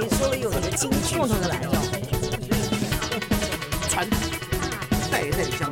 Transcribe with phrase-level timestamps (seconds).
[0.00, 1.72] 里说了有一个金句，共同的来用。
[3.88, 4.06] 传
[5.10, 5.70] 代代相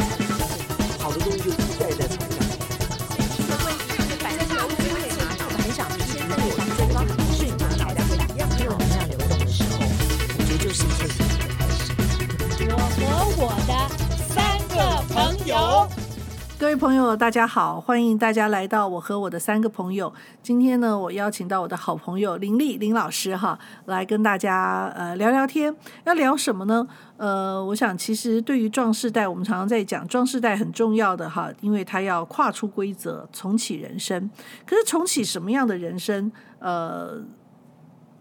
[16.65, 20.11] 各位朋友，大家好，欢迎大家来到我和我的三个朋友。
[20.43, 25.77] 今天呢，我邀请到我的好朋友林丽林老师哈，来跟大家呃聊聊天。
[26.07, 26.89] 要聊什么呢？
[27.19, 34.31] 呃，我想其实对于壮士代，我们常常在讲壮世代很重要的哈，因为他要跨出规则，重启人生。
[34.67, 36.33] 可是重启什么样的人生？
[36.61, 37.22] 呃，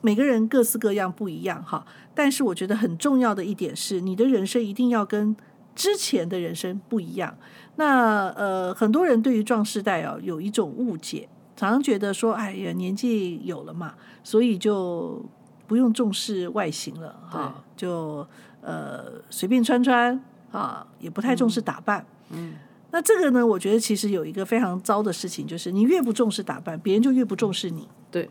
[0.02, 1.86] 每个人各式各样不一样哈。
[2.14, 5.34] 但是我觉得很重要的一点是，你的人生一定要跟
[5.73, 7.38] 之前的人生不一样。
[7.76, 15.23] 那呃，很多人对于壮士代哦有一种误解，常常觉得说，哎呀，年纪有了嘛，所以就
[15.68, 18.28] 不用重视外形了哈，就
[18.61, 22.06] 呃随便穿穿啊，也不太重视打扮。
[22.30, 22.53] 嗯，
[22.92, 27.88] 那这个呢，我觉得其实有一个非常糟的事情，就是你越不重视打扮，别人就越不重视你。
[28.11, 28.30] 对。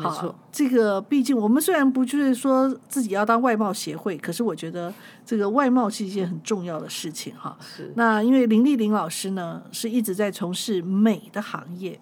[0.00, 4.94] 好，这个毕竟我们虽然不就是说自己要当外貌协会，可是我觉得
[5.26, 7.58] 这个外貌是一件很重要的事情哈。
[7.60, 7.92] 是。
[7.96, 11.98] 那因为林丽玲老师呢，是一直在从事美的行业，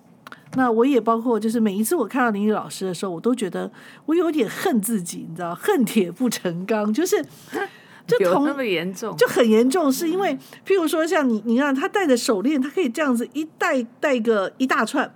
[0.57, 3.71] 那我也包括就是每一次我看到林丽老师的时候，我都觉得
[4.05, 7.25] 我有点恨自己，你知道，恨铁不成钢，就是
[8.07, 15.11] 就同那么严重，就很严重，是因为譬如说像你，你看他戴的手链，他可以这样子一戴戴个一大串，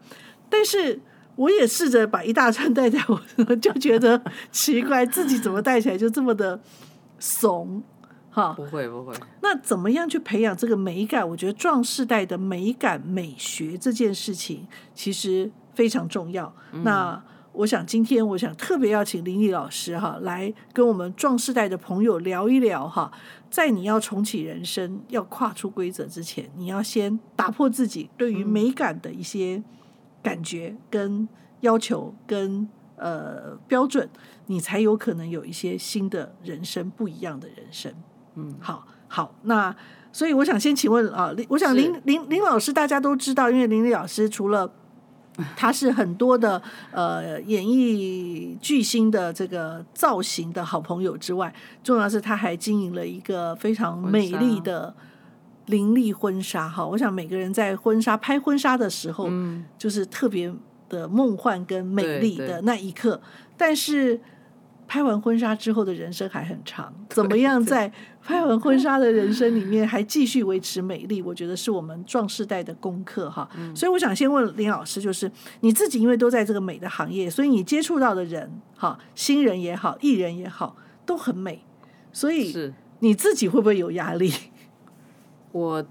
[0.49, 0.99] 但是。
[1.41, 6.61] 我也试着把一大串戴在我，就觉得奇怪，自己怎么戴起来就这么的
[7.19, 7.83] 怂，
[8.29, 8.53] 哈？
[8.53, 9.15] 不会不会。
[9.41, 11.27] 那怎么样去培养这个美感？
[11.27, 16.55] 我觉得壮世代的美感美学这件事情其实非常重要。
[16.73, 17.19] 嗯、那
[17.53, 23.11] 我想今天我想特别要请林毅老师哈，来跟我们壮世代的朋友聊一聊哈，
[23.51, 29.63] 在你要重启人生、要跨出规则之前，你要先打破自己对于美感的一些。
[30.23, 31.29] 感觉跟
[31.61, 34.09] 要求跟呃标准，
[34.47, 37.93] 你才有可能有一些新的人生，不一样的人生。
[38.35, 39.75] 嗯，好，好，那
[40.13, 44.71] 所以我想先请问啊，我想林林林老师大家都知道，因为林林老师除了
[45.57, 46.61] 他是很多的
[46.93, 54.95] 呃演艺巨星的这个造型的好朋友之外，重要是他还经营了一个非常美丽的。
[55.71, 60.53] 林立婚纱哈，我想每个人在婚纱拍婚纱的时候，嗯，就是特别
[60.89, 63.21] 的梦幻跟美丽的那一刻。
[63.57, 64.21] 但是
[64.89, 67.93] 拍完婚纱之后的人生还很长，怎么样在
[68.23, 71.23] 拍完婚纱的人生里面还继续维持美丽？
[71.23, 73.49] 我觉得是我们壮世代的功课哈。
[73.75, 80.75] 所以我想先问林老师，就是你自己因为都在这个美的行业，所以你接触到的人哈，新人也好，艺人也好，
[81.07, 81.65] 都很美，
[82.13, 84.33] 所以你自己会不会有压力？
[85.53, 85.85] 我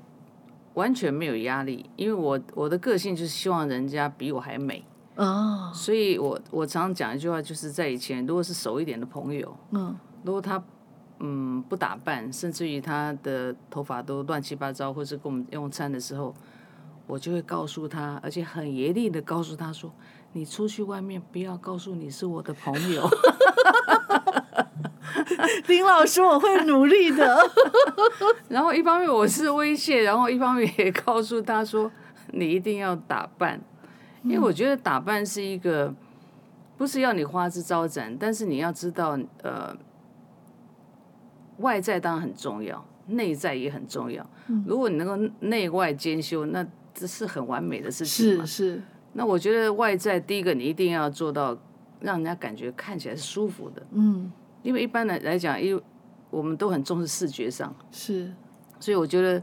[0.76, 5.74] 完全没有压力，因为我我的个性就是希望人家比我还美，oh.
[5.74, 10.64] 所以我我常常讲一句话，就是在以前，如果是熟一点的朋友，嗯，如果他
[11.20, 16.34] 嗯不打扮，甚至于他的头发都乱七八糟，或是跟我们用餐的时候，
[17.08, 19.92] 我就会告诉他，而且很严厉的告诉他说
[20.32, 23.06] ：“你出去外面不要告诉你是我的朋友。”
[25.68, 27.38] 林老师，我会努力的。
[28.50, 31.92] 然后一方面我是威胁，然后一方面也告诉他说
[32.32, 33.60] ：“你一定要打扮，
[34.24, 35.94] 因为我觉得打扮是一个
[36.78, 39.76] 不是要你花枝招展，但是你要知道，呃，
[41.58, 44.26] 外在当然很重要，内在也很重要。
[44.66, 48.46] 如果你能够内外兼修，那这是很完美的事情嘛。
[48.46, 48.82] 是是。
[49.14, 51.58] 那我觉得外在第一个，你一定要做到
[52.00, 53.86] 让人家感觉看起来是舒服的。
[53.92, 54.32] 嗯。
[54.62, 55.84] 因为一般来来讲，因为
[56.30, 58.32] 我们都很重视视觉上，是，
[58.80, 59.42] 所以我觉得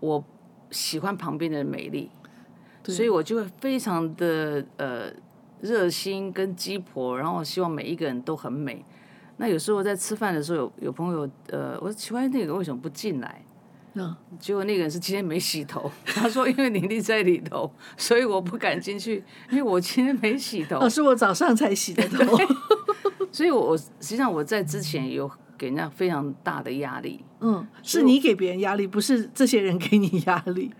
[0.00, 0.24] 我
[0.70, 2.10] 喜欢旁边的美丽，
[2.84, 5.12] 所以我就会非常的呃
[5.60, 8.84] 热心跟鸡婆，然后希望每一个人都很美。
[9.36, 13.44] 那有时候在吃饭的时候，有有朋友呃，我说奇怪那个为什么不进来？
[13.94, 20.78] 嗯，结果那个人是今天没洗头， 他说因为林立在里头，所以我不敢进去，因为我今天没洗头。
[20.78, 22.36] 哦，是我早上才洗的头。
[23.32, 27.24] 所以，我实际上我在之前有给人家非常大的压力。
[27.40, 30.70] 嗯，是你给别人压力，不是这些人给你压力。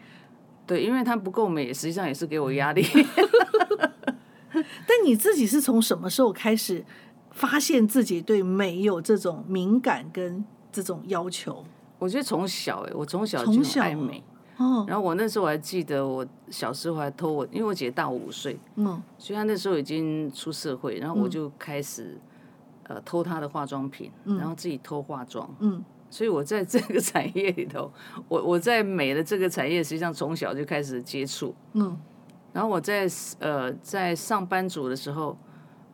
[0.66, 2.84] 对，因为他不够美，实际上也是给我压力。
[4.52, 6.84] 但你自己是从什么时候开始
[7.30, 11.64] 发现自己对美有这种敏感跟这种要求？
[11.98, 14.22] 我觉得从小哎，我从小就爱美。
[14.58, 14.84] 哦。
[14.86, 18.58] 然后我那时候我还记得，我小时候还偷我，因为我姐大我五岁。
[18.76, 19.02] 嗯。
[19.18, 22.18] 所以她那时候已经出社会，然后我就开始。
[22.90, 25.48] 呃偷他的化妆品，嗯然后自己偷化妆。
[25.60, 27.88] 嗯所以我在这个产业里头，
[28.28, 31.54] 我我在美的这个产业，实际上从小就开始接触。
[31.74, 31.96] 嗯
[32.52, 33.06] 然后我在
[33.38, 35.38] 呃在上班族的时候，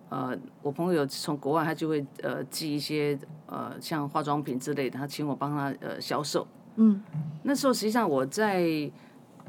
[0.08, 6.46] 呃，我朋友从国外他就会呃寄一些呃像化妆品之类的，他请我帮他呃销售。
[6.76, 7.02] 嗯
[7.42, 8.90] 那时候实际上我在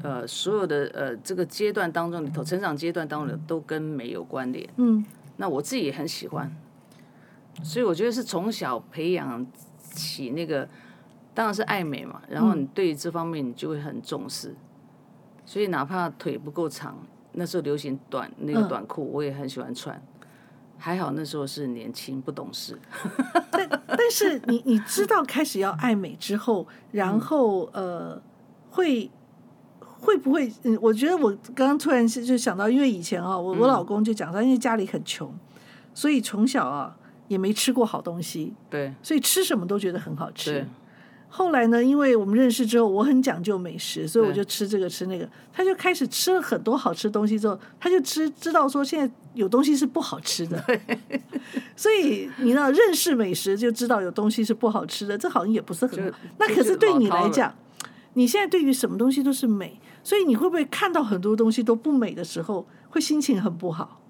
[0.02, 4.68] 呃所有的呃这个阶段当中里头，成长阶段当中都跟美有关联。
[4.76, 5.02] 嗯
[5.38, 6.54] 那我自己也很喜欢，
[7.62, 9.46] 所以我觉得是从小培养
[9.80, 10.68] 起那个，
[11.34, 12.22] 当然是爱美嘛。
[12.28, 14.54] 然后你对这方面你就会很重视，
[15.44, 16.96] 所以哪怕腿不够长，
[17.32, 20.00] 那时候流行短那个短裤，我也很喜欢穿。
[20.80, 22.78] 还好那时候是年轻不懂事，
[23.50, 28.22] 但但是你你知道开始要爱美之后，然后呃
[28.70, 29.10] 会
[29.82, 30.52] 会不会？
[30.62, 35.34] 嗯，我觉得我刚刚突然就想到，因为以前啊，我我老公就讲他，因为家里很穷，
[35.92, 36.96] 所以从小啊
[37.28, 40.66] 也没吃过好东西，对所以吃什么都觉得很好吃。
[41.30, 45.28] 后来呢，因为我们认识之后，我很讲究美食，所以我就吃这个吃那个。
[45.52, 50.58] 他就开始吃了很多好吃东西之后，他就知知道说现在有东西是不好吃的。
[51.76, 56.18] 所以你知道认识美食就知道有东西是不好吃的，这好像也不是很好。
[56.38, 57.54] 那可是对你来讲，
[58.14, 64.00] 你现在对于什么东西都是美，所以你会不会看到很多东西都不美的时候，会心情很不好？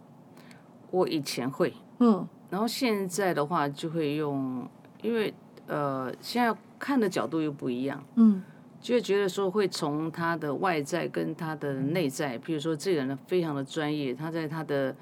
[0.92, 4.68] 我以前会，嗯，然后现在的话就会用，
[5.02, 5.32] 因为
[5.66, 6.56] 呃现在。
[6.80, 8.40] 看的角度又不一样，嗯，
[8.80, 14.94] 就会觉得说会从他的外在跟他的内在，譬如说这个人非常的专业，他在他的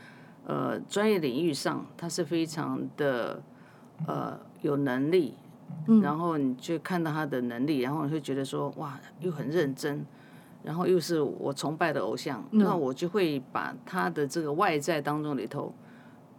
[0.46, 3.42] 呃专业领域上他是非常的
[4.06, 5.34] 呃有能力，
[5.86, 10.02] 嗯，然后你就看到他的能力，然后你会觉得说哇又很认真，
[10.62, 15.74] 然后又是我崇拜的偶像，嗯，那我就会把他的这个外在当中里头，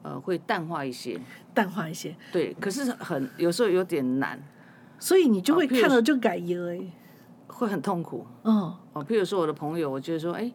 [0.07, 1.19] 呃会淡化一些，
[1.53, 4.41] 淡化一些，对，可是很有时候有点难。
[4.99, 6.79] 所以你就会看到就改耶，哎，
[7.47, 8.25] 会很痛苦。
[8.43, 10.51] 嗯哦，譬如说我的朋友，我觉得说，哎，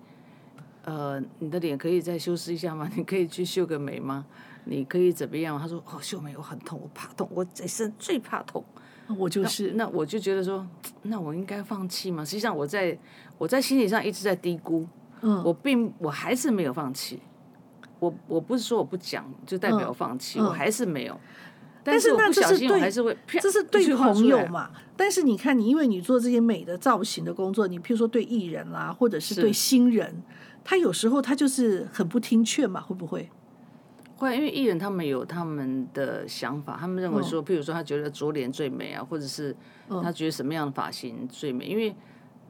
[0.84, 2.90] 呃，你的脸可以再修饰一下吗？
[2.96, 4.26] 你可以去修个眉吗？
[4.64, 5.56] 你可以怎么样？
[5.58, 8.64] 他说，哦，修眉我很痛，我怕痛，我这生最怕痛。
[9.16, 10.66] 我就是那，那我就觉得说，
[11.02, 12.24] 那我应该放弃吗？
[12.24, 12.98] 实际上我在
[13.38, 14.86] 我在心理上一直在低估，
[15.20, 17.20] 嗯，我并我还是没有放弃。
[18.02, 21.16] 我我不是说我不讲就代表放弃，嗯嗯、我还是没有。
[21.84, 22.80] 但是那这是对，
[23.40, 24.70] 这是对朋友嘛？
[24.96, 30.20] 但是你看，你因为你做这些美的造型的工作，你譬如说对艺人啦，或者是对新人，
[30.64, 33.30] 他有时候他就是很不听劝嘛，会不会？
[34.16, 39.54] 会，因为艺人他们有他们的想法，他们认为说，譬如说他觉得左脸最美啊，或者是
[40.02, 41.94] 他觉得什么样的发型最美，因为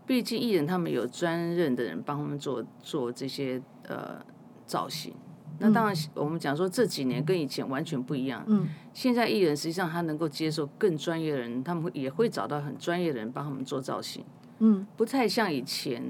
[0.07, 4.23] 毕竟艺人他们有专任的人帮他们做做这些呃
[4.67, 5.15] 造型。
[5.63, 8.45] 那当然，我们讲说这几年跟以前完全不一样。
[8.49, 14.25] 嗯，现在艺人实际上他能够接受更专业的人，他们会也会找到很专业的人帮他们做造型。
[14.59, 16.03] 嗯，不太像以前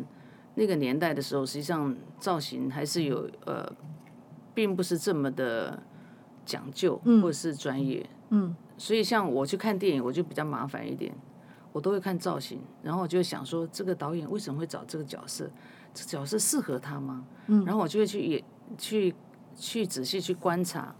[0.54, 3.70] 那个年代的时候，实际上造型还是有呃，
[4.54, 5.82] 并不是这么的
[6.46, 8.08] 讲究或者是专业。
[8.30, 11.14] 嗯，所以像我去看电影，我就比较麻烦一点，
[11.72, 15.50] 我都会看造型，然后我就会想说，这个导演为什么会找这个角色？
[15.92, 17.22] 这角色适合他吗？
[17.48, 18.42] 嗯，然后我就会去也
[18.78, 19.14] 去。
[19.56, 20.94] 去仔细去观察，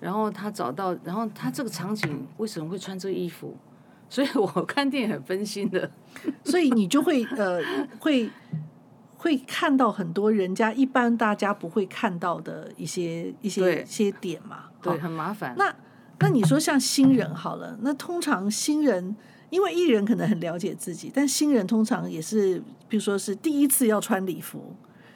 [0.00, 3.56] 然后他找到，然后他这个场景为什么会穿这个衣服？
[4.08, 5.88] 所以我看电影很分心的，
[6.44, 7.62] 所以你就会呃
[8.00, 8.28] 会
[9.16, 15.54] 会看到很多人家一般大家不会看到的一些一些一些点嘛，对，很麻烦。
[15.56, 15.72] 那
[16.18, 19.14] 那你说像新人好了，那通常新人
[19.48, 24.74] 因为艺人可能很了解自己，但新人通常也是，比如说是第一次要穿礼服。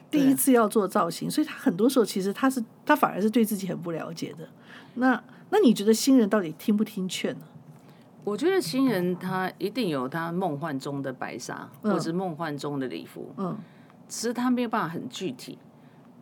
[0.09, 4.47] 第一次要做造型，所以他很多时候其实他是他反而是对自己很不了解的。
[4.95, 7.45] 那那你觉得新人到底听不听劝呢？
[8.23, 13.55] 我觉得新人他一定有他梦幻中的白纱，嗯、或者是梦幻中的礼服，嗯，
[14.07, 15.59] 只是他没有办法很具体，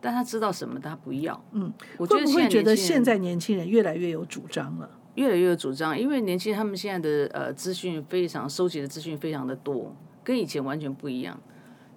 [0.01, 4.89] 但他知道什么他不要，嗯，我觉得会不会觉得现在年轻人越来越有主张了？
[5.15, 11.39] 越来越有主张，因为年轻人他们现在的呃资讯非常收集的资讯非常的多，跟以前完全不一样。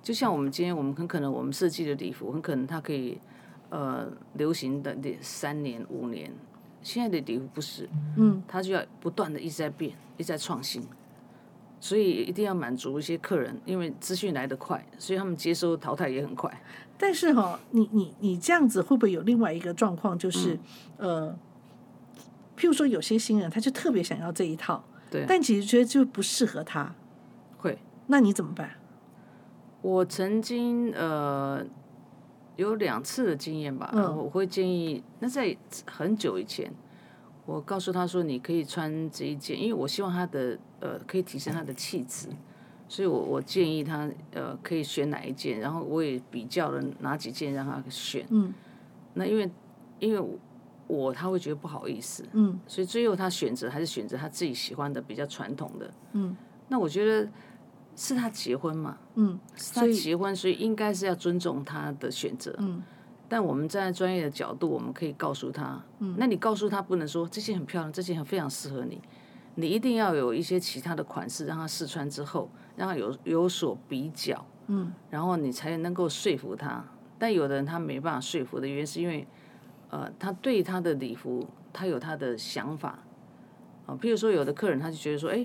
[0.07, 3.19] 就像我们今天，我们很可能我们设计的礼服，很可能它可以
[3.71, 6.33] 呃流行的三年五年。
[6.81, 10.81] 现在的礼服不是，嗯，它就要不断的一直在变，一直在创新，
[11.81, 16.63] 所以一定要满足一些客人，因为资讯来得快，所以他们接收淘汰也很快。
[16.97, 20.55] 但是哈、哦，你你你这样子会不会有另外一个状况，就是、
[20.99, 21.39] 嗯、呃，
[22.57, 26.95] 譬如说有些新人他就特别想要这一套，对，但其实觉得就不适合他，
[27.59, 28.71] 会，那你怎么办？
[29.87, 31.65] 我曾经呃
[32.57, 36.69] 有两次的经验吧，嗯、我会建议，那在很久以前，
[37.45, 42.29] 我告诉他说，你可以穿这一件，因为我希望他的呃可以提升他的气质，
[42.89, 48.27] 所以我我建议他呃可以选哪一件，然后我也比较了哪几件让他选。
[48.31, 48.53] 嗯，
[49.15, 49.49] 那因为
[50.01, 50.39] 因为
[50.89, 55.95] 我他会觉得不好意思，嗯，所以最后他选择还是选择他自己喜欢的比较传统的。
[56.15, 57.31] 嗯，那我觉得
[57.97, 62.55] 是他结婚嘛，嗯，是他结婚，所以应该是要尊重他的选择。
[62.59, 62.81] 嗯。
[63.29, 69.03] 但我们站在专业的角度，我们可以告诉他，嗯，那你告诉他不能说这件很漂亮，这件很非常适合你，
[69.57, 76.85] 你一定要有一些其他的款式让他试穿之后，让他有有所比较，嗯，然后你才能够说服他。
[77.19, 79.27] 但有的人他没办法说服的原因是因为，
[79.91, 85.45] 呃，他对他的礼服他有他的想法，啊、呃，譬如说有的客人他就觉得说，哎，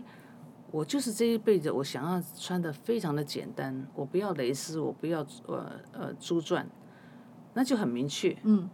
[0.71, 6.67] 我就是这一辈子我想要穿的非常的简单，我不要蕾丝，我不要呃呃珠钻。
[7.53, 8.69] 那就很明确，嗯，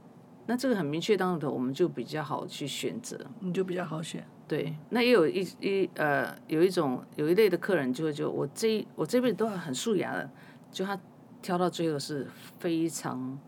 [0.45, 4.23] 那这个很明确当中，我们就比较好去选择，你就比较好选。
[4.47, 10.29] 对，那也有一一呃，有一种有一类的客人就会就我这我这辈子都很素雅的，
[10.71, 10.95] 就他
[11.41, 12.27] 挑到最后是
[12.59, 13.39] 非常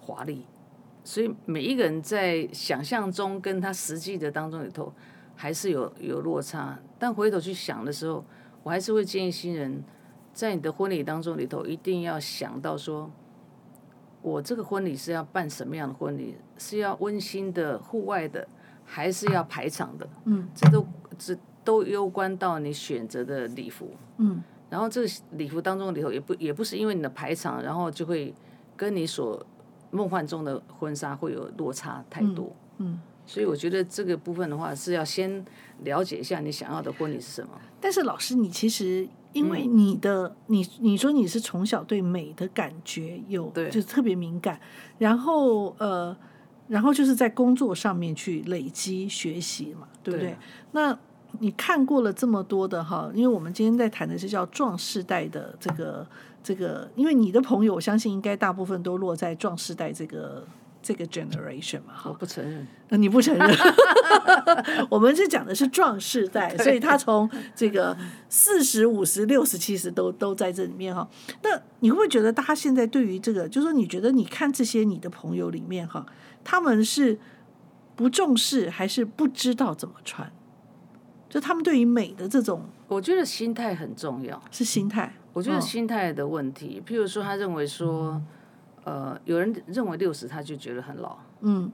[0.00, 0.46] 华丽，
[1.04, 4.90] 所以每一个人在想象中跟他实际的当中里头
[5.42, 8.24] 还是有有落差，但回头去想的时候，
[8.62, 9.82] 我还是会建议新人
[10.32, 13.10] 在你的婚礼当中里头一定要想到说。
[14.22, 16.36] 我这个婚礼是要办什么样的婚礼？
[16.56, 18.46] 是要温馨的、户外的，
[18.84, 20.08] 还是要排场的？
[20.26, 20.86] 嗯，这都
[21.18, 23.90] 这都攸关到你选择的礼服。
[24.18, 28.32] 嗯，然后这个礼服当中里头也不也不是因为你的排场，然后就会
[28.76, 29.44] 跟你所
[29.90, 32.54] 梦幻中的婚纱会有落差太多。
[32.78, 35.44] 嗯，嗯，所以我觉得这个部分的话是要先
[35.84, 37.50] 了解一下你想要的婚礼是什么。
[37.80, 39.08] 但是老师，你其实。
[39.32, 44.60] 因为你的、嗯、你你说你是从小对美的感觉有，对，就特别敏感，
[44.98, 46.14] 然后呃，
[46.68, 50.32] 然后就是在工作上面去累积学习嘛，对不对？
[50.32, 50.36] 对，
[50.72, 50.98] 那
[51.38, 56.06] 你看过了这么多的哈，因为我们今天在谈的是叫壮世代的这个
[56.42, 60.46] 这个，因为你的朋友我相信应该大部分都落在壮世代这个。
[60.82, 63.56] 这个 generation 嘛，我不承认，呃、你不承认，
[64.90, 67.96] 我们是讲的是壮世代， 所以他从这个
[68.28, 71.08] 四十五十六十七十都都在这里面哈。
[71.42, 76.04] 那你会不会觉得大家现在对于这个，就是说你觉得你看这些你的朋友里面哈，
[76.42, 77.16] 他们是
[77.94, 80.32] 不重视还是不知道怎么穿？
[81.28, 85.14] 就他们对于美的这种，我觉得心态很重要，是心态。
[85.32, 88.20] 我觉得心态的问题，哦、譬如说他认为说。
[88.84, 91.70] 呃，有人认为六十他就觉得很老，嗯，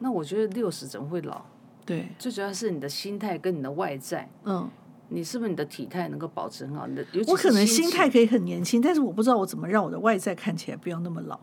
[0.00, 1.42] 那我觉得六十怎么会老？
[1.84, 4.68] 对，最主要是你的心态跟你的外在，嗯，
[5.08, 6.86] 你是不是你的体态能够保持很好？
[6.86, 11.38] 你的我可能心态可以很年轻，但是我不知道我怎么让我的外在看起来不要那么老。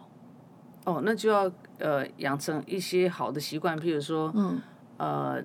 [0.86, 4.60] 哦，那就要呃养成一些好的习惯，譬如说，嗯，
[4.98, 5.44] 呃，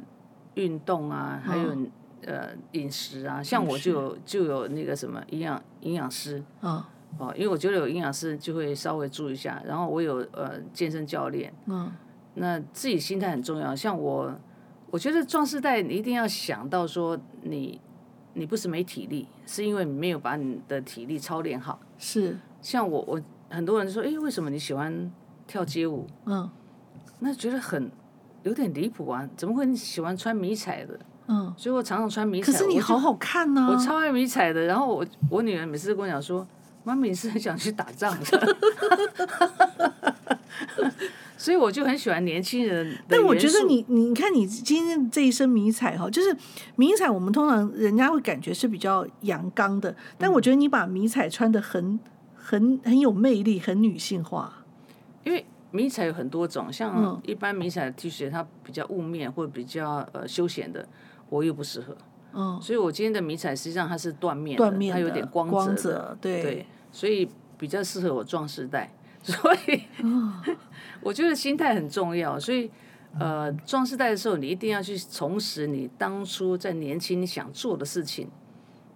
[0.55, 1.91] 运动啊，还有、嗯、
[2.23, 6.83] 呃饮食啊，像我就有就有那个什么营养营养师，嗯。
[7.19, 11.91] 哦，因为我觉得有营养师就会稍微注意一下，然后我有呃健身教练，嗯，
[12.35, 13.75] 那自己心态很重要。
[13.75, 14.31] 像我，
[14.91, 17.81] 我觉得壮士代你一定要想到说你，
[18.35, 21.81] 你不是没体力，是因为你没有把你的体力操练好。
[21.97, 25.11] 是，像我，我很多人说，哎，为什么你喜欢
[25.47, 26.07] 跳街舞？
[26.27, 26.51] 嗯，
[27.21, 27.91] 那觉得很
[28.43, 30.99] 有点离谱啊，怎么会你喜欢穿迷彩的？
[31.29, 32.53] 嗯，所以我常常穿迷彩。
[32.53, 34.67] 可是你好好看呢、啊，我超爱迷彩的。
[34.67, 36.47] 然后我我女儿每次都跟我讲说。
[36.87, 38.57] 妈咪是很想去打仗的，
[41.37, 42.97] 所以我就很喜欢年轻人。
[43.09, 46.37] 但我觉得你，你看你今天这一身迷彩哈，就是
[46.77, 51.99] 迷彩，我们通常人家会感觉是比较阳刚的，但我觉得你把迷彩穿的很、
[52.37, 54.65] 很、很有魅力，很女性化。
[55.25, 60.89] 因为迷彩有很多种，像一般迷彩的 T 恤，它比较雾面或者比较呃休闲的，
[61.31, 61.97] 我又不适合。
[62.33, 66.43] 嗯，所以我今天的迷彩实际上它是缎面，缎面它有点光泽，光泽对。
[66.43, 68.91] 对所以比较适合我壮世代，
[69.23, 69.83] 所以
[71.03, 72.41] 我觉得心态很重要。
[72.41, 72.71] 所以
[73.21, 78.31] 呃，壮世代的时候，你一定要去重拾你当初在年轻你想做的事情，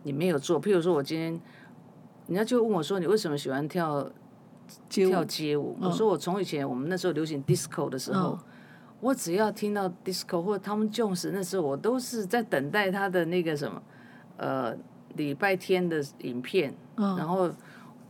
[0.05, 0.59] 你没有做。
[0.59, 1.39] 譬如说，我今天
[2.27, 4.11] 人家就问我说：“你为什么喜欢跳
[4.89, 8.39] 街跳街舞？”我说：“我从以前我们那时候流行 disco 的时候，
[9.01, 13.83] 我只要听到 disco 或者 Tom Jones 那时候，我都是在等待他的那个什么
[14.39, 14.75] 呃
[15.17, 17.51] 礼拜天的影片，然后。”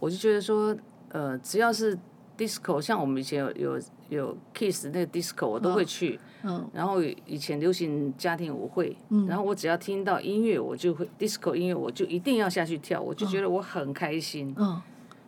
[0.01, 0.77] 我就觉得说，
[1.11, 1.97] 呃，只要是
[2.37, 6.19] disco，像我们以前有有有 Kiss 那个 disco，我都会去。
[6.43, 6.57] 嗯。
[6.57, 14.55] 嗯，然后以前流行家庭舞会，嗯，然后我只要听到音乐，我就会 disco 音乐，我就一定要下去跳，我就觉得我很开心。
[14.57, 14.81] 嗯。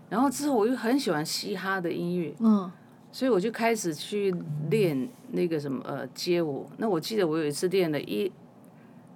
[0.08, 2.34] 然后之后我又很喜欢嘻哈的音乐。
[2.40, 2.72] 嗯。
[3.14, 4.34] 所以我就开始去
[4.70, 6.66] 练那个什么呃街舞。
[6.78, 8.32] 那我记得我有一次练了一，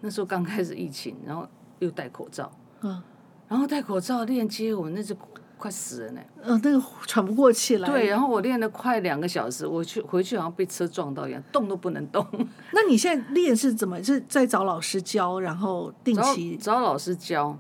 [0.03, 1.49] 那时候刚开始疫情，然后
[1.79, 3.03] 又戴口罩，嗯，
[3.49, 5.17] 然后戴口罩练街舞，那就
[5.59, 6.21] 快死了呢。
[6.43, 7.89] 嗯，那个喘不过气来。
[7.89, 12.27] 对，然后我练了快两个小时，我去回去好像被车撞到一样，动都不能动。
[12.73, 14.03] 那你现在练是怎么？
[14.03, 17.59] 是在找老师教，然后定期找，找老师教。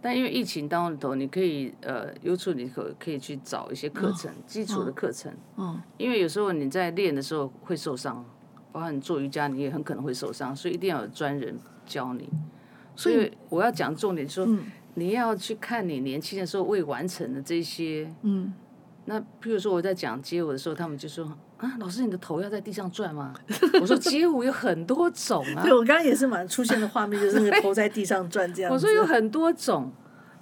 [0.00, 5.32] 但因为疫情当中，你可以呃，YouTube 你可可以去找一些课程，哦、基础的课程。
[5.56, 8.22] 嗯、哦，因为有时候你在练的时候会受伤，
[8.70, 12.28] 包括你做瑜伽，你也很可能会受伤，所以一定要有专人教你。
[12.94, 18.12] 所以我要讲重点说，说、嗯、你要去看你年轻的时候未完成的这些。
[18.22, 18.52] 嗯，
[19.04, 21.24] 那譬如说我在讲街舞的时候，他们就说
[21.58, 23.34] 啊，老师你的头要在地上转吗？
[23.80, 25.62] 我说街舞有很多种啊。
[25.62, 28.72] 对，我刚刚也是马上出现的画面，就是那个头在地上转这样。
[28.72, 29.92] 我说有很多种。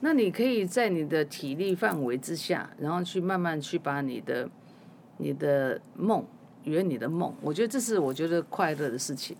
[0.04, 4.50] 那你可以在你的体力范围之下，然后去慢慢去把你的
[5.18, 6.26] 你的梦
[6.64, 9.36] 圆你的梦，我觉得这是我觉得快乐的事情。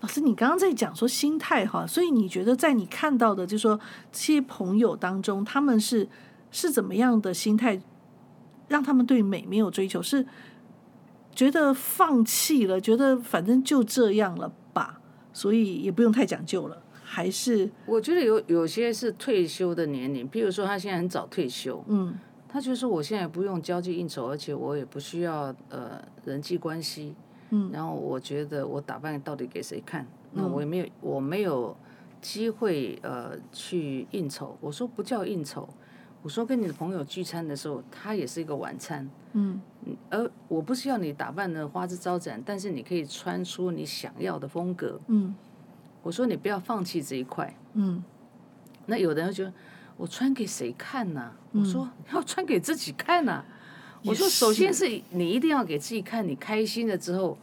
[0.00, 3.78] 老师，你刚刚在讲说心态哈，所以你觉得在你看到的，就是说
[4.12, 6.08] 这些朋友当中，他们是
[6.50, 7.80] 是怎么样的心态，
[8.68, 10.26] 让他们对美没有追求，是
[11.34, 15.00] 觉得放弃了，觉得反正就这样了吧，
[15.32, 16.82] 所以也不用太讲究了。
[17.08, 27.14] 还是我觉得有有些是退休的年龄，比如说他现在很早退休，嗯，他就说我现在不用交际应酬，而且我也不需要呃人际关系，
[27.50, 30.06] 嗯，然后我觉得我打扮到底给谁看？
[30.32, 31.76] 那我也没有我没有
[32.20, 34.56] 机会呃去应酬。
[34.60, 35.68] 我说不叫应酬，
[36.22, 39.60] 我说跟你的朋友聚餐的时候，它也是一个晚餐，嗯，
[40.10, 45.34] 而我不是要你打扮的花枝招展，但是你可以穿出你想要的风格，嗯。
[46.02, 48.00] 我说你不要放弃这一块，嗯，
[48.86, 49.52] 那有的人就觉得
[49.96, 51.32] 我穿给谁看呢？
[51.50, 53.44] 嗯，我说 要穿给自己看呐。
[54.02, 57.36] 我说首先是你一定要给自己看，你开心了之后，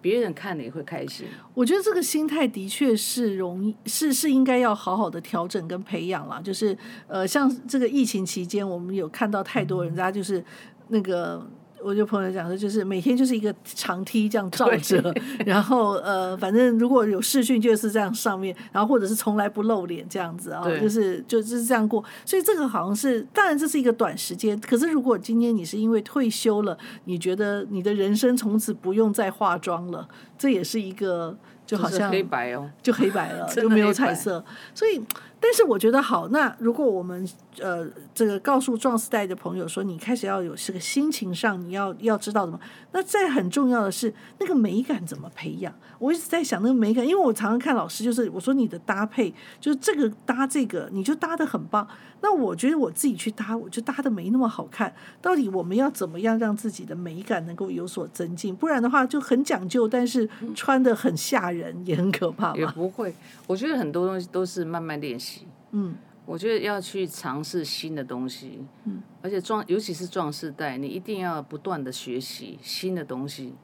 [0.00, 1.26] 别人看你会开心。
[1.54, 6.40] 我觉得这个心态的确是容易，是是应该要好好的调整跟培养啦。
[6.42, 10.44] 就是呃，像这个疫情期间，我们有看到太多人家就是
[10.88, 11.46] 那个。
[11.82, 15.14] 我就朋友讲说，就是每天就是一个长梯这样照着，
[15.46, 22.04] 然后呃，反正如果有视讯就是这样上面，然后或者是从来不露脸这样子啊，就是就是这样过。
[22.24, 24.58] 所以这个好像是，当然这是一个短时间。
[24.60, 30.06] 可是如果今天你是因为退休了，你觉得你的人生从此不用再化妆了，
[30.38, 35.00] 这也是一个就好像黑白哦，就黑白了， 就没有彩色，所以。
[35.42, 37.26] 但是我觉得好，那如果我们
[37.60, 42.60] 呃这个告诉壮时代的朋友说，你开始要有这个心情上，你要要知道什么？
[42.92, 45.72] 那再很重要的是那个美感怎么培养？
[45.98, 51.86] 我一直在想那个美感，因为我常常看老师，就是我说你的搭配，就是这个搭这个，你就搭的很棒。
[52.22, 54.92] 那我觉得我自己去搭，我就搭的没那么好看。
[55.22, 58.54] 到底我们要怎么样让自己的美感能够有所增进？
[58.54, 62.54] 不然的话就很讲究，但是穿的很吓人，也很可怕。
[62.54, 63.14] 也不会，
[63.46, 65.29] 我觉得很多东西都是慢慢练习。
[65.72, 65.94] 嗯，
[66.26, 73.54] 我觉得要去尝试新的东西，嗯，而且壮，尤其是壮世代，你一定要不断的学习新的东西，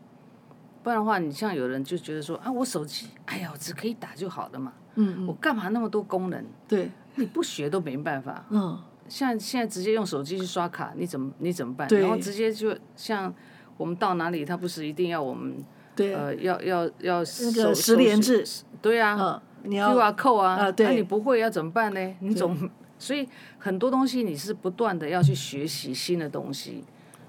[0.83, 6.45] 不然的话，你像有人就觉得说啊，我手机，哎呀，我只可以打就好了嘛，嗯，嗯，我干嘛那么多功能？
[6.69, 11.89] 对，你不学都没办法，嗯，像现在直接用手机去刷卡，你怎么你怎么办？
[11.89, 13.33] 然后直接就像
[13.77, 15.57] 我们到哪里，他不是一定要我们，
[15.95, 18.45] 对，呃，要要要那个实联制，
[18.81, 19.43] 对啊，嗯。
[19.67, 22.17] 你要 QR code 啊，那、你不会要怎么办呢？
[22.21, 22.57] 你总
[22.99, 26.85] 所以很多东西你是不断的要去学习新的东西。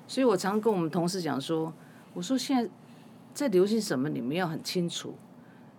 [0.08, 1.74] 所以我常跟我们同事讲说，
[2.14, 2.70] 我说现在
[3.34, 5.14] 在流行什么，你们要很清楚。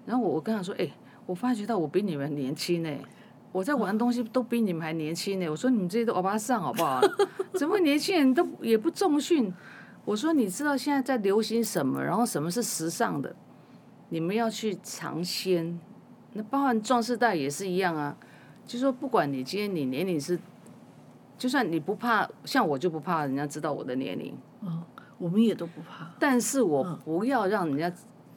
[0.04, 0.92] 然后我我跟他说，哎、欸，
[1.24, 2.90] 我发觉到我比你们年轻呢，
[3.52, 5.48] 我在玩东西都比你们还年轻呢。
[5.48, 7.00] 我说你们这些都欧巴桑好不好？
[7.58, 9.50] 怎么年轻人都也不重训？
[10.04, 13.34] 我说你知道现在在流行什么，然后什么是时尚的，
[14.10, 15.80] 你们要去尝鲜。
[16.38, 18.16] 那包含壮士代也是一样啊，
[18.64, 20.38] 就是说不管你今天你年龄是，
[21.36, 24.80] 就算你不怕，像我就不怕人家知道我的年龄，嗯，
[25.18, 26.08] 我们也都不怕。
[26.16, 27.94] 但是我不要让人家，嗯、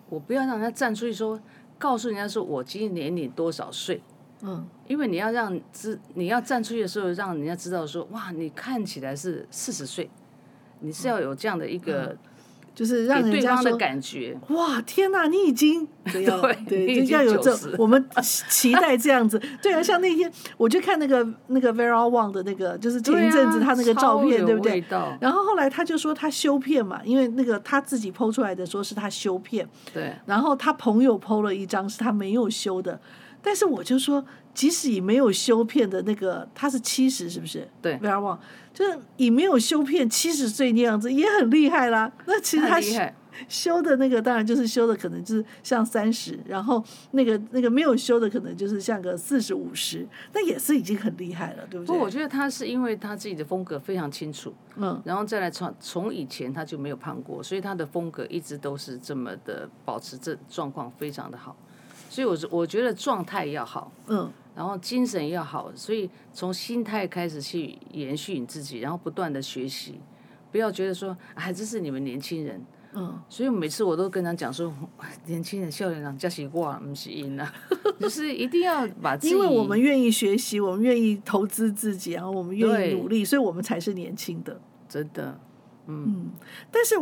[0.09, 1.39] 我不要让人家站出去说，
[1.77, 4.01] 告诉人家说我今年年龄多少岁，
[4.41, 10.09] 嗯，因为你要让知你要站出去的时候，让人家知道说，哇，你看起来是四十岁，
[10.79, 12.17] 你是要有这样的一个。
[12.73, 16.25] 就是让人家的感觉哇，天哪，你已经对
[16.67, 19.41] 对，要有这我们期待这样子。
[19.61, 24.83] 对啊，像那天我就看那个那个 Vera Wang 的那个，就是前一阵子他那个照片，对不对？
[25.19, 30.13] 然后后来他就说他修片嘛，因为那个他自己 PO 出来的说是他修片，对。
[30.25, 32.99] 然后他朋友 PO 了一张是他没有修的。
[33.41, 34.23] 但是我就说，
[34.53, 37.67] 即使以没有修片的那个，他是七十，是不是？
[37.81, 38.39] 对，不要忘，
[38.73, 42.11] 就是以没有修片七十岁那样子也很厉害啦。
[42.25, 42.79] 那其实他。
[43.47, 51.97] 修的那个当然就是修的，可能就是像三十，然后那个那个没有修的，可能就是像个四十五十，那也是已经很厉害了，对不对？
[51.97, 61.55] 不，我觉得他是因为他自己的风格非常清楚，嗯，然后再来从从以前他就没有胖过，所以他的风格一直都是这么的保持这状况非常的好，
[62.11, 70.01] 所以我我觉得状态要好，嗯，然后精神要好，所以从心态开始去延续你自己，然后不断的学习，
[70.51, 72.61] 不要觉得说，哎，这是你们年轻人。
[72.93, 74.73] 嗯，所以每次我都跟他讲说，
[75.25, 77.49] 年轻人、笑脸人，这是我，不是因啊，
[77.97, 85.39] 就是一定要把自己，因为我们愿意学习，我们愿意投资自己，然后我们愿意努力，所以我们才是年轻的，真的，
[85.87, 86.03] 嗯。
[86.05, 86.31] 嗯，
[86.69, 86.95] 但是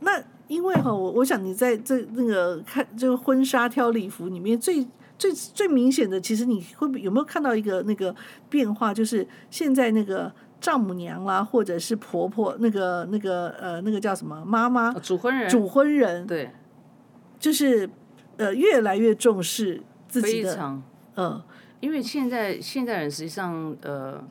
[0.00, 4.86] 那因为哈，我我想你在这那个看这个婚纱挑礼服里面最
[5.18, 8.14] 最最明显的，其实你会不会有没有看到一个那个
[8.48, 10.32] 变化，就是现在那个。
[10.60, 14.94] 丈母娘啦，或者是婆婆，那个、那个、呃，那个叫什么妈妈？
[14.94, 15.46] 主婚人。
[15.46, 16.26] 主婚人。
[16.26, 16.50] 对。
[17.38, 17.86] 就是
[18.38, 20.50] 呃，越来越重视自己的。
[20.50, 20.82] 非常。
[21.16, 21.42] 嗯，
[21.80, 24.24] 因为现在现在人实际上呃，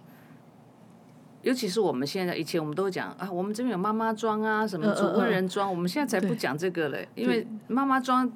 [1.43, 8.29] 尤其是我们现在以前我们都讲啊，我们这边有妈妈装啊，什么主婚人装，我们现在才不讲这个嘞，因为妈妈装。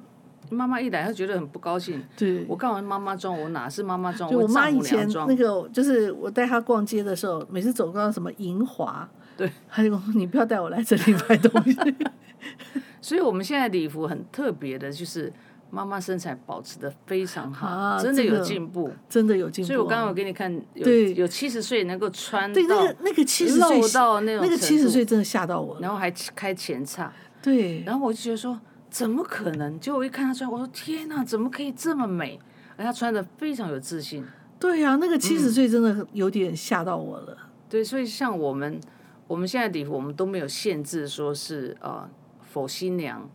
[0.50, 2.02] 妈妈一来，她觉得很不高兴。
[2.16, 4.32] 对，我干完妈妈装，我哪是妈妈装？
[4.32, 11.76] 我妈以前那个，就是我带她逛街的时候，每次走到什么银华，对，她就说：“你不要带我来这里买东西。
[13.02, 15.30] ”所以，我们现在礼服很特别的，就是
[15.70, 19.66] 妈妈身材保持的非常好，啊、真的有进步，真的有进步。
[19.66, 28.58] 所以我刚刚我给你看，有对有七十岁能够穿对那个那个七十岁到那种那个七十岁真的吓到我了，然后还开前叉，对，然后我就觉得说。
[28.90, 29.78] 怎么可能？
[29.78, 32.40] 结果我一看她穿，我说天哪，怎么可以这么美？
[32.78, 34.24] 而她穿的非常有自信。
[34.58, 37.48] 对呀、啊，那个七十岁真的有点吓到我了、嗯。
[37.68, 38.80] 对，所以像我们
[39.26, 42.08] 我们现在礼服，我们都没有限制，说是呃，
[42.50, 43.28] 否、呃、新娘，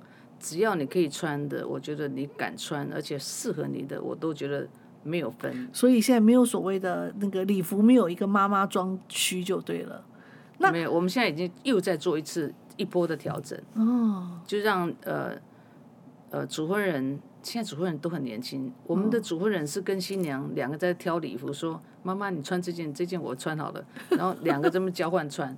[0.43, 4.67] 只要你可以穿的，我觉得你敢穿，而且适合你的，我都觉得
[5.01, 5.69] 没有分。
[5.71, 10.03] 所以现在没有所谓的那个礼服，没有一个妈妈装区就对了。
[10.57, 12.53] 那没有，我们现在已经又在做一次。
[12.75, 15.33] 一波的调整哦，就让呃
[16.31, 18.73] 呃主婚人，现在主婚人都很年轻。
[18.87, 25.55] 我们的主婚人是跟新娘两个在挑礼服，说：“妈妈，你穿这件，这件我穿好了。”然后两个这么交换穿。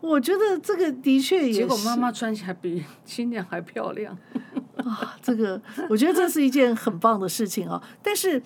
[0.00, 1.58] 我觉得这个的确也是。
[1.58, 4.16] 结果妈妈穿起来比新娘还漂亮
[4.84, 5.16] 啊！
[5.20, 7.82] 这个我觉得这是一件很棒的事情啊。
[8.02, 8.42] 但是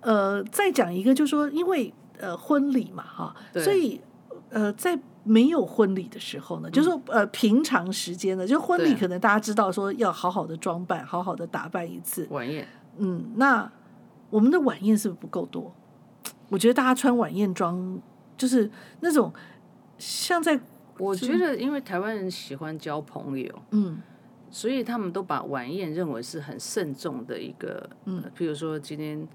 [0.00, 4.00] 呃，再讲一个，就是说因为呃婚礼嘛哈，所以
[4.50, 4.98] 呃在。
[5.26, 12.26] 没有婚礼的时候呢，就是说呃平常时间呢，就婚礼可能大家知道说要好好的装扮，好好的打扮一次。
[12.28, 12.68] 晚宴，
[12.98, 13.72] 嗯，那
[14.28, 15.74] 我们的晚宴是不是不够多？
[16.50, 17.98] 我觉得大家穿晚宴装
[18.36, 18.70] 就是
[19.00, 19.32] 那种
[19.96, 20.60] 像在，
[20.98, 23.98] 我觉得因为台湾人喜欢交朋友，嗯，
[24.50, 29.26] 所以他们都把晚宴认为是很慎重的一个，嗯，譬如说今天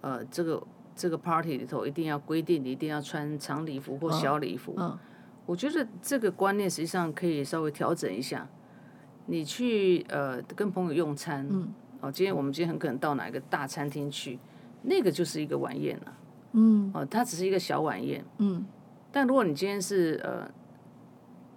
[0.00, 0.62] 呃这个
[0.96, 4.98] 这个 party 里头一定要规定你一定要穿长礼服或小礼服，嗯。
[5.44, 8.48] 我觉得这个观念实际上可以稍微调整一下。
[9.26, 11.68] 你去呃跟朋友用餐，嗯，
[12.00, 14.38] 哦，今天我们今天很可能到哪一个大餐厅去，
[14.82, 16.16] 那个就是一个晚宴了，
[16.52, 18.64] 嗯，哦，它只是一个小晚宴，嗯。
[19.10, 20.48] 但如果你今天是呃，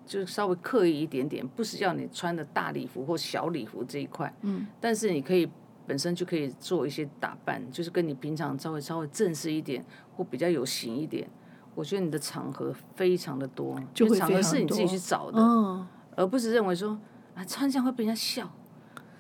[0.06, 5.50] 就是稍微刻意一点点，不是要你穿的大礼服或小礼服这一块，嗯，但是你可以
[5.88, 9.84] 本身就可以做一些打扮，就是跟你平常稍微稍微正式一点
[10.16, 11.28] 或比较有型一点。
[11.74, 16.98] 我觉得你的场合非常的多，就场合是你自己去找的，哦、而不是认为说
[17.34, 18.50] 啊穿这样会被人家笑，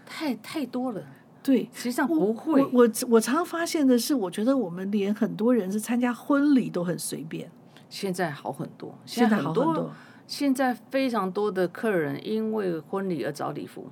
[0.05, 1.03] 太太多了。
[1.43, 2.59] 对，实际上不会。
[2.63, 7.51] 我我我常常发现的是，我觉得我们连很多人是参加婚礼都很随便。
[7.87, 9.91] 现在好很多，现在很多，
[10.27, 13.89] 现在非常多的客人因为婚礼而找礼服，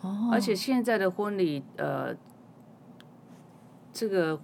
[0.00, 2.14] 哦，而且现在的婚礼呃，
[3.92, 4.40] 这个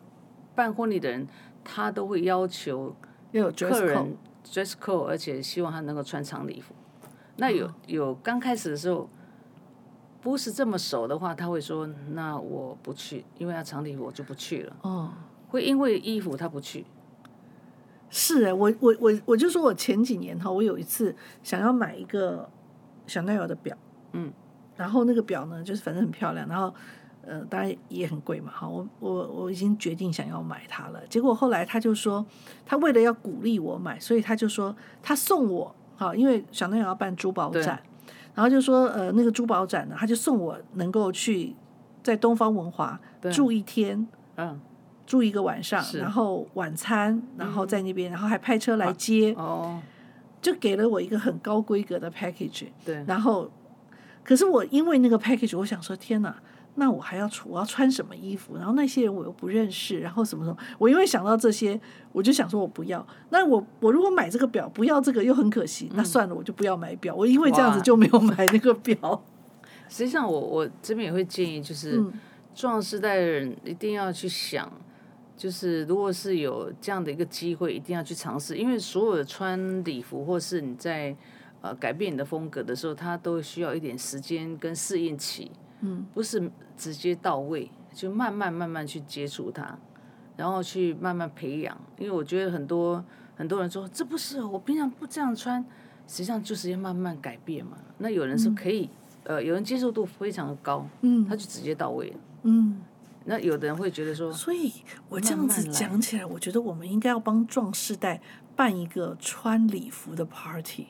[0.55, 1.27] 办婚礼的人
[1.63, 2.95] 他都会要求。
[3.31, 4.15] 有客人
[4.45, 6.75] dress code，而且希望他能够穿长礼服。
[7.37, 9.09] 那有有刚开始的时候，
[10.21, 15.13] 不是这么熟的话，他会说：“那我不去，因为要长礼服，我就不去了。”哦，
[15.49, 16.85] 会因为衣服他不去。
[18.13, 22.49] 是哎，我我我我就说我前几年哈，我有一次想要买一个
[23.09, 23.77] 香奈儿的表，
[24.13, 24.33] 嗯，
[24.77, 26.73] 然后那个表呢，就是反正很漂亮，然后。
[27.25, 31.01] 呃，当然也很贵嘛，哈，我我我已经决定想要买它了。
[31.07, 32.27] 结果后来他就说，
[32.67, 37.81] 他为了要鼓励我买，所以他就说他送我，哈，因为香奈儿要办珠宝展，
[38.35, 41.55] 然后就说呃那个珠宝展呢，他就送我能够去
[42.03, 42.99] 在东方文华
[43.33, 44.61] 住一天，嗯，
[45.13, 49.79] 住一个晚上，然后晚餐，然后在那边，然后还派车来接，哦，
[50.41, 52.69] 就给了我一个很高规格的 package。
[52.83, 53.51] 对，然后，
[54.25, 56.35] 可是我因为那个 package，我想说，天哪！
[56.77, 58.57] 那我还要出，我要穿什么衣服？
[58.57, 60.57] 然后那些人我又不认识，然后什么什么？
[60.79, 61.79] 我因为想到这些，
[62.13, 63.07] 我就想说我不要。
[63.29, 67.15] 那我我如果买这个表不要这个又很可惜，那算了，我就不要买表。
[67.15, 69.23] 我因为这样子就没有买那个表。
[69.91, 72.03] 实际上我，我我这边也会建议，就是
[72.55, 74.73] 壮世代的人一定要去想，
[75.43, 81.17] 就是如果是有这样的一个机会，一定要去尝试，因为所有的穿礼服或是你在
[81.61, 85.51] 呃改变你的风格的时候，它都需要一点时间跟适应期。
[85.81, 89.77] 嗯，不是直接到位，就慢慢慢慢去接触它，
[90.37, 91.77] 然后去慢慢培养。
[91.99, 95.61] 因为我觉得很多很多人说这不适合我，平常不这样穿，
[96.07, 97.79] 实际上就是要慢慢改变嘛。
[97.99, 98.89] 那有人说可以，
[99.25, 102.81] 嗯、呃，有人接受度非常的高，嗯，他就直接到位了，嗯。
[103.25, 104.73] 那有的人会觉得说，所以
[105.09, 108.21] 我这样子讲起来，我觉得我们应该要帮壮世代
[108.57, 110.89] 办一个穿礼服的 party，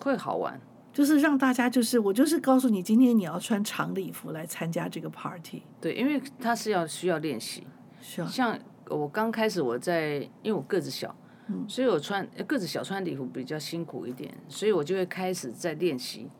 [0.00, 0.60] 会好玩。
[0.92, 5.62] 就是让大家，就是我就是告诉你，今天你要穿长礼服来参加这个 party。
[5.78, 7.66] 对，因为他是要需要练习。
[8.00, 8.26] 是啊。
[8.26, 11.14] 像我刚开始我在，因为我个子小，
[11.48, 16.30] 嗯，所以我穿个子小穿礼服比较辛苦一点，所以我就会开始在练习。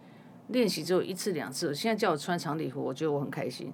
[0.49, 3.71] 练习之后一次两次，现在叫我穿长礼服，我觉得我很开心。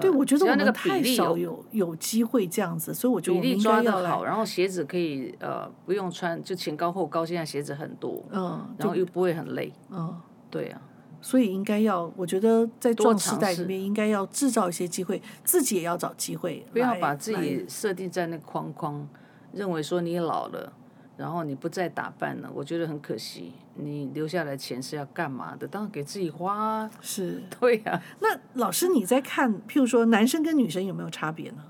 [0.00, 10.16] 对，我觉得我们太少有有机会这样子，所以我觉得我们应该要比例抓得好，然后鞋子可以呃不用穿，就前高后高，现在鞋子很多，嗯，然后又不会很累，嗯，
[10.50, 10.80] 对啊，
[11.20, 19.08] 所以应该要，我觉得在壮时代里面应该要制造一些机会，自己也要找机会，不要把自己设定在那个框框，
[19.52, 20.72] 认为说你老了。
[21.18, 23.52] 然后你不再打扮了，我觉得很可惜。
[23.74, 25.66] 你留下来钱是要干嘛的？
[25.66, 26.88] 当然给自己花。
[27.00, 28.02] 是， 对呀、啊。
[28.20, 31.64] 那老师你在看，譬如说男生跟女生有没有差别呢？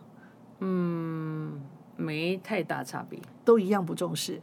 [0.61, 1.63] 嗯，
[1.97, 4.39] 没太大差别，都一样不重视。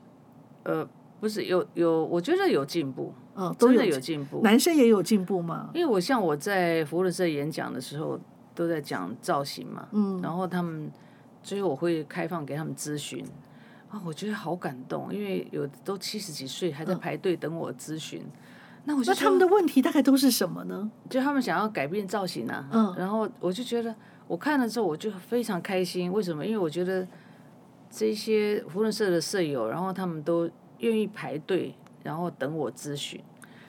[0.63, 0.88] 呃，
[1.20, 3.13] 不是，有有，我觉得有进步。
[3.36, 4.41] 嗯、哦，真的有进步。
[4.44, 5.70] 男生也有进步吗？
[5.76, 8.20] 因为我像我在福伦社演讲的时候，
[8.56, 9.88] 都在讲造型嘛。
[9.91, 10.20] 嗯。
[10.24, 10.91] 然后他们
[11.44, 13.24] 最后我会开放给他们咨询。
[13.96, 18.20] 啊，我觉得好感动，因为有都七十几岁还在排队等我咨询。
[18.20, 18.32] 嗯、
[18.84, 20.92] 那我就那他们的问题大概都是什么呢？
[21.10, 22.68] 就他们想要改变造型啊。
[22.74, 22.94] 嗯。
[22.98, 23.96] 然后我就觉得，
[24.28, 26.12] 我看了之后我就非常开心。
[26.12, 26.46] 为什么？
[26.46, 27.08] 因为我觉得
[27.90, 33.22] 这些福伦社的舍友，然后他们都愿意排队，然后等我咨询。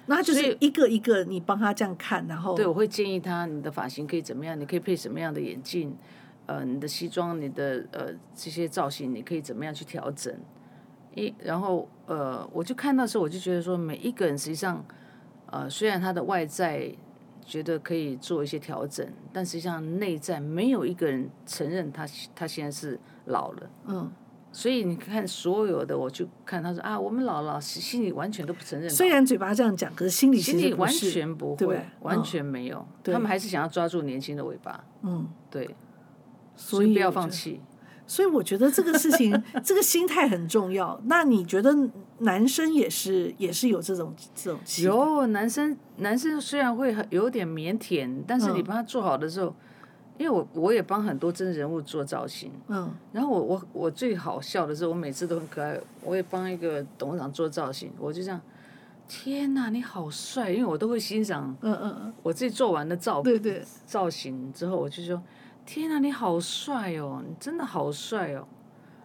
[0.07, 4.59] 那就是一个一个你帮他这样看，然后对，我会建议他，你的发型可以怎么样？
[4.59, 5.97] 你可以配什么样的眼镜？
[6.47, 10.35] 呃，你的西装，你的呃这些造型，你可以怎么样去调整？
[11.15, 14.85] 一然后呃，我就看到时候，我就觉得说，每一个人实际上，
[15.47, 16.93] 呃，虽然他的外在
[17.45, 23.71] 觉得可以做一些调整，但实际上内在没有一个人承认他他现在是老了。
[23.87, 24.11] 嗯。
[24.53, 28.89] 所以你看，所有的我就看他说啊，我们老了，心里完全都不承认。
[28.89, 32.87] 虽然嘴巴这样讲，可是心里心里完全不会，对完全没有。
[33.05, 34.83] 他们还是想要抓住年轻的尾巴。
[35.03, 35.77] 嗯，对。
[36.57, 37.61] 所以，不要放弃。
[38.09, 41.01] 所以我觉得这个事情， 这个心态很重要。
[41.07, 41.77] 那你觉得
[42.19, 44.61] 男生也是也是有这种这种？
[44.85, 49.55] 有男生，男生虽然会很有点腼腆，但是你帮他做好的时候，嗯、
[50.19, 52.53] 因为我我也帮很多真人物做造型。
[52.69, 52.95] 嗯。
[53.11, 55.77] 然后我我我最好笑的是，我每次都很可爱。
[56.05, 58.41] 我也帮一个董事长做造型，我就这样，
[59.09, 60.53] 天呐，你好帅！
[60.53, 61.57] 因为我都会欣赏。
[61.61, 62.13] 嗯嗯嗯。
[62.23, 65.21] 我自己做完的造对对造型之后，我就说。
[65.67, 67.21] 天啊，你好帅哦！
[67.27, 68.47] 你真的好帅哦！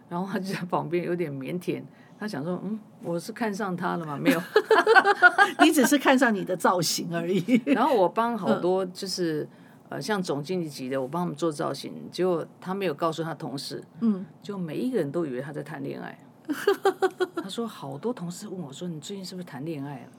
[0.08, 1.82] 然后他就在旁边有点腼腆，
[2.18, 4.16] 他想说：“嗯，我是看上他了吗？
[4.16, 4.40] 没有
[5.60, 9.46] 你只是看上你的造型而已。”然后我帮好多就是
[9.88, 16.16] 呃像总经理级的，我帮他们做造型，结果他没有告诉他同事，嗯，就每一个人都以为他在谈恋爱。
[17.42, 20.12] 他说好多同事问我说：“你最近是不是谈恋爱了？”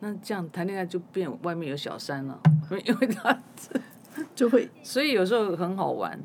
[0.00, 2.40] 那这样谈恋爱就变外面有小三了，
[2.84, 3.38] 因为他。
[4.34, 6.18] 就会，所以有时候很好玩，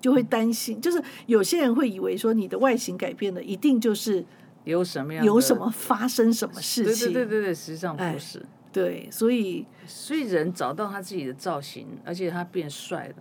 [0.00, 4.24] 就会担心，就是有些人会以为说你的外形改变了，一定就是
[4.64, 7.12] 有什么样有什么发生什么事情？
[7.12, 8.38] 对对对对，实际上不是。
[8.38, 13.14] 哎、对，所以所以人找到他自己的造型，而且他变帅了，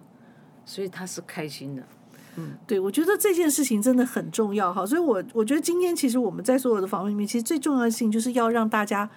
[0.66, 1.84] 所以他是开心的。
[2.36, 4.86] 嗯，对，我觉得这件事情真的很重要哈。
[4.86, 9.10] 所以我我觉得今天其实我们在所有的访问里面，其实最重要的事情就是要让大家。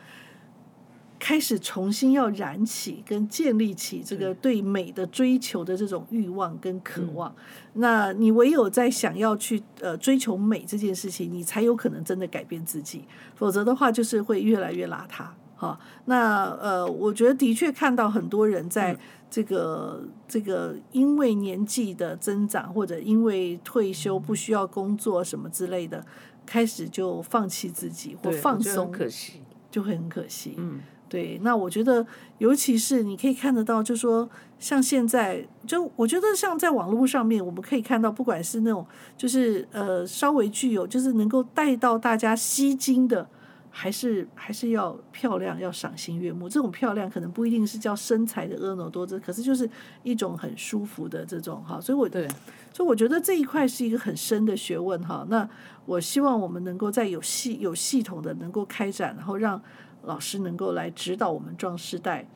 [1.24, 13.04] 开始重新要燃起跟建立起这个对美的追求的这种欲望跟渴望，嗯、那你唯有在想要去呃追求美这件事情，你才有可能真的改变自己，
[13.36, 15.26] 否则的话就是会越来越邋遢。
[15.54, 15.78] 哈。
[16.06, 18.98] 那呃，我觉得的确看到很多人在
[19.30, 26.04] 这个、嗯、这个因为年纪的增长，或者因为退休不需要工作什么之类的，
[26.44, 29.34] 开始就放弃自己或放松，可惜
[29.70, 30.54] 就会很可惜。
[30.56, 30.80] 嗯。
[31.12, 32.06] 对，那我觉得，
[32.38, 34.26] 尤其是你可以看得到，就说
[34.58, 43.28] 像现在，就我觉得像在网络上面，我们可以看到，不管是那种就是呃稍微具有就是能够带到大家吸睛的，
[43.68, 46.48] 还是还是要漂亮，要赏心悦目。
[46.48, 49.68] 这种漂亮可能不一定是叫身材的婀娜多姿，可是就是
[50.02, 51.78] 一种很舒服的这种哈。
[51.78, 52.26] 所以我对，
[52.72, 55.26] 所以我觉得这一块是一个很深的学问哈。
[55.28, 55.46] 那
[55.84, 59.60] 我希望我们能够在有系有系统的能够开展，然后让。
[60.04, 62.28] 老师能够来指导我们壮世代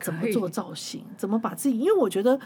[0.00, 2.38] 怎么做造型，怎么把自己，因为我觉得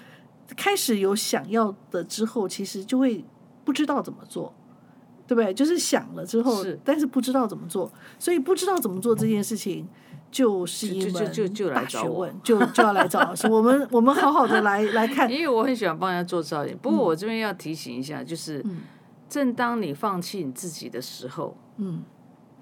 [0.57, 3.25] 开始有想要的之后，其实就会
[3.65, 4.55] 不知道怎么做，
[5.27, 5.53] 对不对？
[5.53, 9.89] 就是想了之后，是但是不知道怎么做，所以不知道怎么做这件事情，
[10.31, 11.33] 就是一门
[11.75, 13.49] 大学问，就就要来找老师。
[13.49, 16.77] 我们我们好好的来 来看，因为我很喜欢帮人家做造型。
[16.79, 18.83] 不过我这边要提醒一下，就是、嗯、
[19.29, 22.05] 正当你放弃你自己的时候，嗯，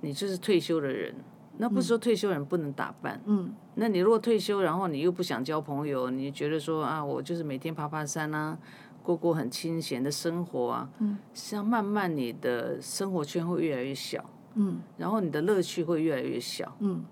[0.00, 1.14] 你就是退休的人。
[1.58, 8.58] 那不是说退休人不能打扮，嗯，那你如果退休，然后你又不想交朋友，你觉得说啊，我就是每天爬爬山啊，
[9.02, 17.04] 过过很清闲的生活啊，嗯，实际上慢慢你的生活圈会越来越小，嗯，然后你的乐趣会越来越小，嗯，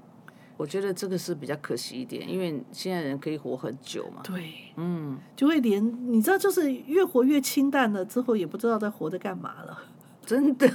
[0.57, 9.79] 我觉得这个是比较可惜一点，因为现在人可以活很久嘛，对，嗯，就会连你知道，就是越活越清淡了之后，也不知道在活着干嘛了，
[10.27, 10.69] 真的。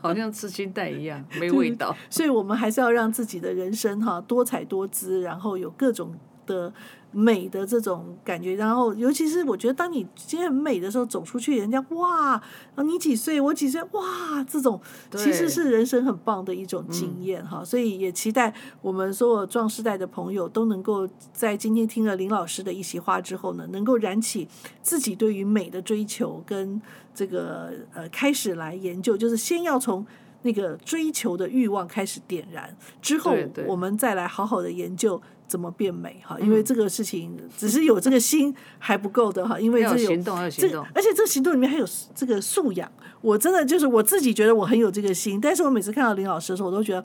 [0.00, 1.94] 好像吃青菜一样，没味道。
[2.10, 6.14] 所以，我们还是要让自己的人生哈多彩多姿，然后有各种
[6.46, 6.72] 的
[7.10, 8.54] 美的这种感觉。
[8.54, 12.40] 然后，尤其是我觉得，当你今天很美的时候，走出去，人家哇，
[12.76, 13.40] 你几岁？
[13.40, 13.82] 我几岁？
[13.92, 14.80] 哇，这种
[15.10, 17.64] 其实是人生很棒的一种经验哈。
[17.64, 24.48] 所以，也期待我们所有壮世代的朋友都能够在今天听了林老师的一席话之后呢，能够燃起
[24.80, 26.80] 自己对于美的追求跟。
[27.16, 30.06] 这个呃，开始来研究，就是先要从
[30.42, 33.34] 那个追求的欲望开始点燃，之后
[33.66, 36.38] 我们再来好好的研究怎么变美哈。
[36.40, 42.90] 因为这个事情只是有这个心还不够的哈，因为这有行动，有行动，而且这行动里面还有这个素养。
[43.22, 47.04] 我真的就是我自己觉得我很有这个心，但是我每次看到林老师的时候，我都觉得。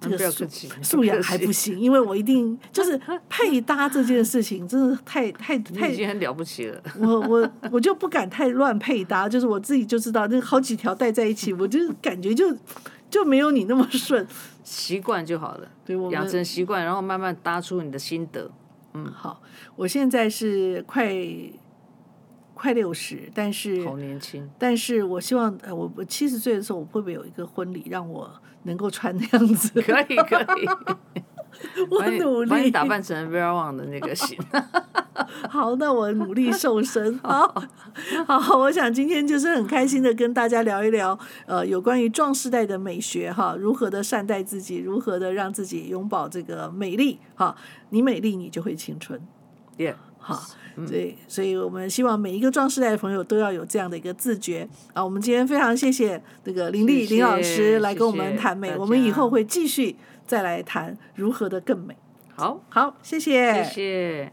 [0.00, 0.46] 这个素
[0.80, 2.98] 素养还不行，因为我一定就是
[3.28, 6.82] 配搭这件事情，真的太太太 已经很了不起了。
[6.98, 12.50] 我我我就不敢太乱配搭，就是我自己就知道，那好几条带在一起，我就感觉就
[13.10, 14.26] 就没有你那么顺。
[14.62, 18.50] 习惯就好了，对，我养成习惯，然后慢慢搭出你的心得。
[18.94, 19.42] 嗯，好，
[19.76, 21.12] 我现在是快
[22.54, 28.30] 快六十，但是好年轻，但是我希望，呃，我我七十岁的时候，我会不会有一个婚礼让我。
[28.64, 30.68] 能够穿那样子，可以可以，
[31.90, 34.38] 我努力把你打扮成 Vera Wang 的那个型。
[35.48, 37.18] 好，那我努力瘦身。
[37.22, 37.54] 好，
[38.26, 47.54] 好，我想今天就是很开心的跟大家聊一聊，呃，有关于壮世代的美学哈，如何的善待自己，如何的让自己拥抱这个美丽哈，
[47.90, 49.20] 你美丽，你就会青春。
[49.76, 50.40] Yeah，好。
[50.88, 55.04] 对，所以我们希望每一个壮世代的朋友都要有这样的一个自觉啊！
[55.04, 59.94] 我们今天非常谢谢那个林丽林老师来跟我们谈美，我们以后会继续
[60.30, 61.96] 再来谈如何的更美。
[62.36, 64.32] 好，好，谢谢，谢谢。